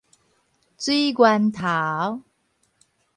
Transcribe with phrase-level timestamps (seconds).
[0.79, 2.23] 水源頭